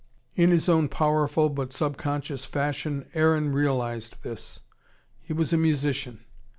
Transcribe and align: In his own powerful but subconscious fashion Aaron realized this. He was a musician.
In 0.35 0.49
his 0.49 0.67
own 0.67 0.89
powerful 0.89 1.47
but 1.51 1.71
subconscious 1.71 2.43
fashion 2.43 3.07
Aaron 3.13 3.51
realized 3.53 4.23
this. 4.23 4.61
He 5.21 5.31
was 5.31 5.53
a 5.53 5.57
musician. 5.57 6.25